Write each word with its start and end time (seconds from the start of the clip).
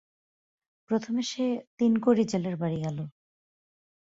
প্রথমে 0.89 1.21
সে 1.23 1.45
তিনকড়ি 1.77 2.23
জেলের 2.31 2.55
বাড়ি 2.57 2.77
গেল। 2.85 2.97